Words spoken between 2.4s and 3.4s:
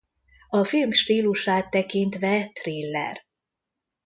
thriller.